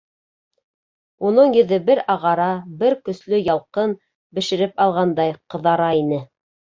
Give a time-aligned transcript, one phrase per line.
[1.31, 2.47] Уның йөҙө бер ағара,
[2.79, 3.93] бер, көслө ялҡын
[4.39, 6.19] бешереп алғандай, ҡыҙара ине.